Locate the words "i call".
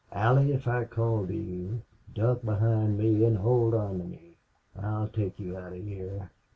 0.67-1.27